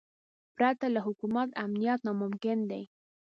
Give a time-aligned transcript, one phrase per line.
[0.55, 2.83] پرته له حکومت امنیت ناممکن دی.